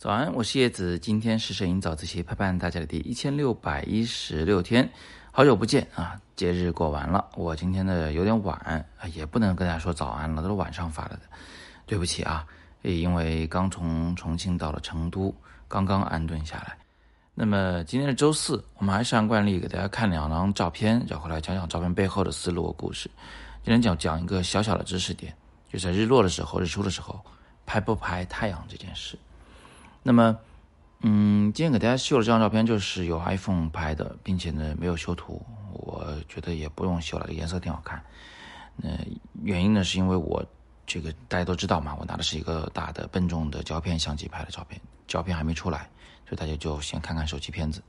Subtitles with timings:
[0.00, 0.98] 早安，我是叶子。
[0.98, 4.90] 今天是摄影早自习陪伴大家的第一千六百一十六天，
[5.30, 6.18] 好久不见啊！
[6.36, 8.56] 节日过完了，我今天的有点晚
[8.98, 11.20] 啊，也不能跟大家说早安了，都是晚上发的，
[11.84, 12.46] 对不起啊。
[12.80, 15.34] 因为刚从重庆到了成都，
[15.68, 16.78] 刚刚安顿下来。
[17.34, 23.10] 那么今天是周四，我们还是按惯例给大家看两张照片，然后来讲讲照片背后的思路和故事。
[23.62, 25.36] 今天讲讲一个小小的知识点，
[25.70, 27.20] 就在日落的时候、日出的时候，
[27.66, 29.18] 拍不拍太阳这件事。
[30.02, 30.38] 那么，
[31.00, 38.02] 嗯，今天给大家秀的这张照片就是由 iPhone 拍的，并且呢没有修图，我觉得也不用修了，颜色挺好看。
[38.76, 38.88] 那
[39.42, 40.42] 原因呢是因为我
[40.86, 45.80] 这个大家都知道嘛，我拿的是一个大的笨重的胶片相机拍的照片，胶片还没出来，
[46.26, 47.82] 所以大家就先看看手机片子。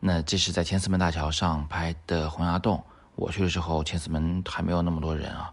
[0.00, 2.82] 那这是在千厮门大桥上拍的洪崖洞，
[3.14, 5.52] 我去的时候千厮门还没有那么多人啊，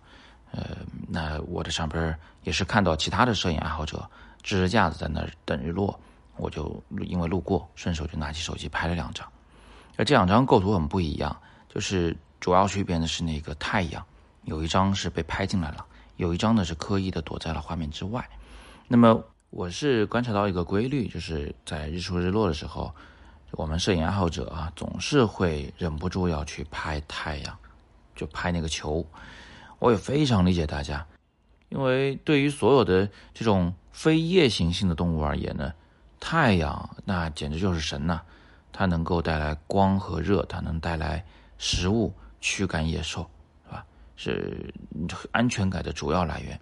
[0.51, 0.77] 呃，
[1.07, 4.09] 那我在上边也是看到其他的摄影爱好者。
[4.45, 5.99] 支着架子在那等日落，
[6.37, 9.27] 我就因为路过，顺手就拿起手机拍了两张。
[9.97, 11.35] 而这两张构图很不一样，
[11.67, 14.05] 就是主要区别呢是那个太阳，
[14.43, 15.83] 有一张是被拍进来了，
[16.17, 18.23] 有一张呢是刻意的躲在了画面之外。
[18.87, 22.93] 那么我是观察到一个规律，就是在日出日落的时候，
[23.53, 27.57] 我们摄影爱好者啊总是会忍不住要去拍太阳，
[28.15, 29.03] 就拍那个球。
[29.79, 31.03] 我也非常理解大家。
[31.75, 35.73] 因为对于所有的这种非夜行性的动物而言呢，
[36.21, 38.21] 太阳那简直就是神呐！
[38.71, 41.21] 它能够带来光和热，它能带来
[41.57, 43.29] 食物，驱赶野兽，
[43.65, 43.85] 是吧？
[44.15, 44.73] 是
[45.31, 46.57] 安全感的主要来源。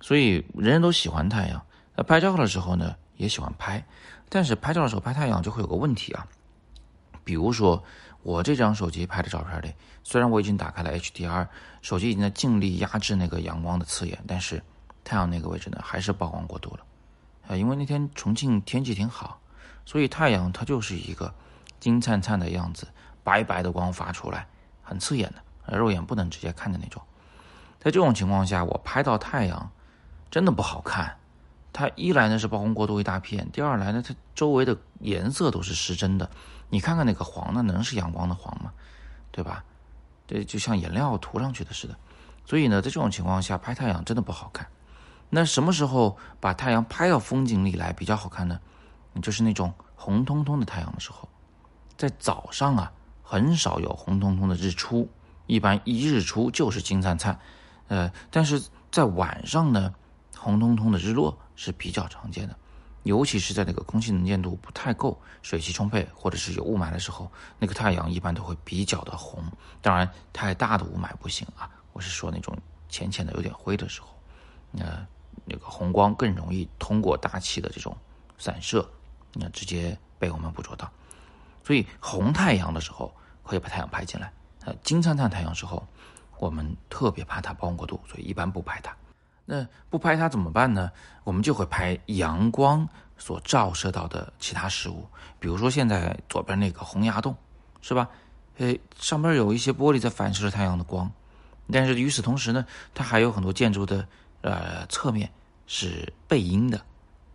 [0.00, 1.60] 所以人人都喜欢太阳。
[1.96, 3.84] 那拍照的时候呢，也喜欢拍。
[4.28, 6.24] 但是拍照的时候拍太阳就会有个问题啊，
[7.28, 7.84] 比如说。
[8.24, 11.46] 我这张手机拍的照片里，虽然我已经打开了 HDR，
[11.80, 14.62] 手机已经在尽力压制那个阳光的刺眼，但是
[15.04, 16.80] 太阳那个位置呢，还是曝光过度了。
[17.46, 19.40] 啊，因为那天重庆天气挺好，
[19.86, 21.32] 所以太阳它就是一个
[21.78, 22.88] 金灿灿的样子，
[23.22, 24.46] 白白的光发出来，
[24.82, 27.00] 很刺眼的，肉眼不能直接看的那种。
[27.78, 29.70] 在这种情况下，我拍到太阳
[30.28, 31.16] 真的不好看。
[31.72, 36.30] 它一来呢是曝光过度一大片，第二来呢它周围的颜色都是失真的。
[36.70, 38.72] 你看看那个黄，那能是阳光的黄吗？
[39.30, 39.64] 对吧？
[40.26, 41.96] 这就像颜料涂上去的似的。
[42.44, 44.66] 所以呢，在这种情况下拍太阳真的不好看。
[45.30, 48.58] 那什么时候把太阳拍到风景里来比较好看呢？
[49.22, 51.28] 就是那种红彤彤的太阳的时候。
[51.96, 52.92] 在早上啊，
[53.22, 55.08] 很少有红彤彤的日出，
[55.46, 57.38] 一般一日出就是金灿灿。
[57.88, 59.92] 呃，但是在晚上呢，
[60.48, 62.56] 红彤彤的日落是比较常见的。
[63.02, 69.44] 尤其是在那个空气能见度不太够、水汽充沛，或者是有雾霾的时候，那个太阳一般都会比较的红。
[69.82, 71.70] 当然，太大的雾霾不行啊。
[71.92, 72.56] 我是说那种
[72.88, 74.08] 浅浅的、有点灰的时候，
[74.70, 75.06] 那
[75.44, 77.94] 那个红光更容易通过大气的这种
[78.38, 78.90] 散射，
[79.34, 80.90] 那直接被我们捕捉到。
[81.62, 84.32] 所以红太阳的时候可以把太阳拍进来。
[84.64, 85.86] 呃，金灿灿太阳时候，
[86.38, 88.96] 我们特别怕它曝光过度，所以一般不拍它。
[89.50, 90.92] 那不拍它怎么办呢？
[91.24, 92.86] 我们就会拍阳光
[93.16, 95.08] 所照射到的其他事物，
[95.40, 97.34] 比如说现在左边那个洪崖洞，
[97.80, 98.10] 是吧？
[98.58, 101.10] 诶，上边有一些玻璃在反射着太阳的光，
[101.72, 104.06] 但是与此同时呢，它还有很多建筑的
[104.42, 105.32] 呃侧面
[105.66, 106.84] 是背阴的，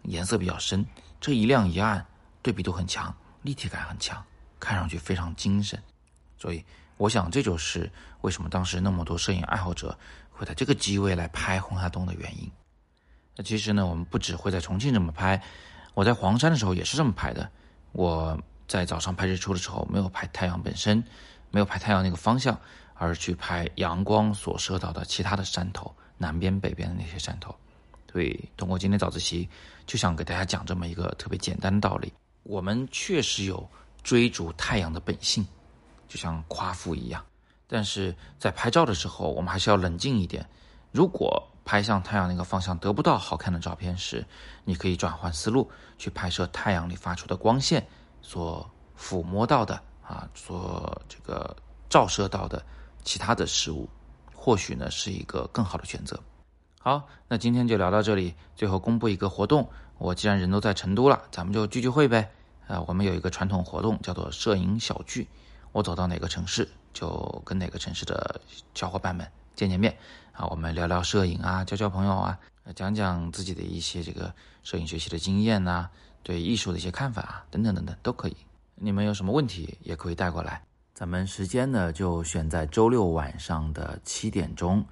[0.04, 0.86] 颜色比较深，
[1.20, 2.06] 这一亮一暗，
[2.44, 4.24] 对比度很强，立体感很强，
[4.60, 5.82] 看上去非常精神。
[6.38, 6.64] 所以
[6.98, 9.98] 我想这就是为什么当时那么多摄影爱好者。
[10.36, 12.52] 会在这个机位来拍红崖洞的原因。
[13.36, 15.40] 那其实呢，我们不只会在重庆这么拍，
[15.94, 17.48] 我在黄山的时候也是这么拍的。
[17.92, 18.36] 我
[18.68, 21.04] 在早上拍日出的时候，没有拍太阳本身，
[21.52, 22.60] 没有拍太阳那个方向，
[22.96, 27.56] 而去拍阳光所射到的其他的山头，南边、北边的那些山头。
[28.12, 29.48] 所以，通过今天早自习，
[29.86, 32.12] 就想给大家讲这么一个特别简单的道理：
[32.42, 33.70] 我们确实有
[34.02, 35.46] 追逐太阳的本性，
[36.14, 37.26] 就像夸父一样。
[37.66, 40.48] 但是在拍照的时候，我们还是要冷静一点。
[40.92, 44.24] 如果拍向太阳那个方向得不到好看的照片时，
[44.64, 45.68] 你可以转换思路，
[45.98, 47.84] 去拍摄太阳里发出的光线
[48.22, 51.56] 所抚摸到的啊，所这个
[51.90, 52.64] 照射到的
[53.04, 53.90] 其他的事物，
[54.36, 56.20] 或许呢是一个更好的选择。
[56.80, 58.36] 好，那今天就聊到这里。
[58.56, 59.68] 最后公布一个活动，
[59.98, 62.30] 我既然人都在成都了，咱们就聚聚会呗。
[62.68, 65.28] 啊，我们有一个传统活动叫做摄影小聚。
[65.74, 68.40] 我走到哪个城市，就跟哪个城市的
[68.76, 69.98] 小伙伴们见见面
[70.32, 72.40] 啊，我们聊聊摄影啊，交交朋友啊，
[72.76, 74.34] 讲讲自己的一些这个
[74.64, 75.90] 摄影学习的经验呐，
[76.22, 78.38] 对艺术的一些看法啊，等等等等都可以。
[78.76, 80.62] 你们有什么问题也可以带过来。
[80.94, 84.86] 咱们时间呢就选在周六晚上的七点钟，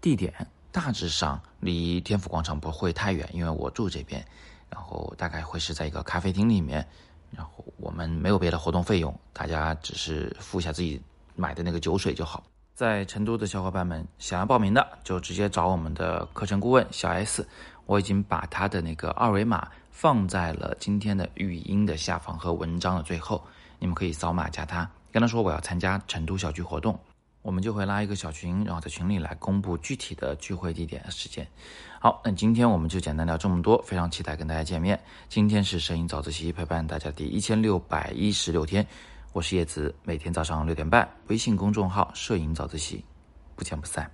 [0.00, 0.34] 地点
[0.72, 4.26] 大致上离天府广场不会太远，因为我住这边。
[4.68, 6.84] 然后大概会是在一个咖啡厅里面，
[7.30, 11.00] 然后我们没有别的活动费用，大家只是付一下自己
[11.34, 12.42] 买的那个酒水就好。
[12.74, 17.46] 在成都的小伙伴们想要报名的，就直接找我们的课程顾问小 S，
[17.86, 23.44] 我已经把他的那个二维码放在了今天的语音的下方和文章的最后，
[23.78, 26.98] 你们可以扫码加他，跟他说我要参加成都小聚活动。
[27.44, 31.46] 我们就会拉一个小群，然后在群里来公布具体的聚会地点、时间。
[32.00, 34.98] 好，那今天我们就简单聊这么多，非常期待跟大家见面。
[35.28, 38.84] 今天是摄影早自习陪伴大家第一千六百一十六天，
[39.34, 43.04] 我是叶子，每天早上六点半，微信公众号“摄影早自习”，
[43.54, 44.10] 不见不散。